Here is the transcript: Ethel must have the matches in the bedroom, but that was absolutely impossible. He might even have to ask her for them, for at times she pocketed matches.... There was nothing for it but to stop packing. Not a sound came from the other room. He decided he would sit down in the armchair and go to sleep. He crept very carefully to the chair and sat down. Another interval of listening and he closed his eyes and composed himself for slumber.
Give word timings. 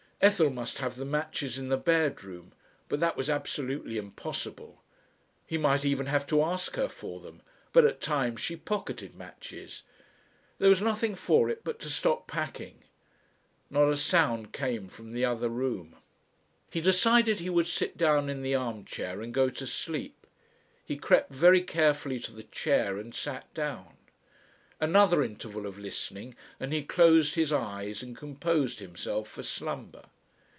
Ethel 0.23 0.51
must 0.51 0.77
have 0.77 0.97
the 0.97 1.03
matches 1.03 1.57
in 1.57 1.69
the 1.69 1.77
bedroom, 1.77 2.51
but 2.89 2.99
that 2.99 3.17
was 3.17 3.27
absolutely 3.27 3.97
impossible. 3.97 4.83
He 5.47 5.57
might 5.57 5.83
even 5.83 6.05
have 6.05 6.27
to 6.27 6.43
ask 6.43 6.75
her 6.75 6.87
for 6.87 7.19
them, 7.19 7.41
for 7.73 7.87
at 7.87 8.01
times 8.01 8.39
she 8.39 8.55
pocketed 8.55 9.15
matches.... 9.15 9.81
There 10.59 10.69
was 10.69 10.79
nothing 10.79 11.15
for 11.15 11.49
it 11.49 11.63
but 11.63 11.79
to 11.79 11.89
stop 11.89 12.27
packing. 12.27 12.83
Not 13.71 13.89
a 13.89 13.97
sound 13.97 14.53
came 14.53 14.89
from 14.89 15.11
the 15.13 15.25
other 15.25 15.49
room. 15.49 15.95
He 16.69 16.81
decided 16.81 17.39
he 17.39 17.49
would 17.49 17.65
sit 17.65 17.97
down 17.97 18.29
in 18.29 18.43
the 18.43 18.53
armchair 18.53 19.21
and 19.21 19.33
go 19.33 19.49
to 19.49 19.65
sleep. 19.65 20.27
He 20.85 20.97
crept 20.97 21.31
very 21.33 21.61
carefully 21.63 22.19
to 22.19 22.31
the 22.31 22.43
chair 22.43 22.95
and 22.99 23.15
sat 23.15 23.51
down. 23.55 23.97
Another 24.83 25.21
interval 25.21 25.67
of 25.67 25.77
listening 25.77 26.35
and 26.59 26.73
he 26.73 26.81
closed 26.81 27.35
his 27.35 27.53
eyes 27.53 28.01
and 28.01 28.17
composed 28.17 28.79
himself 28.79 29.27
for 29.29 29.43
slumber. 29.43 30.05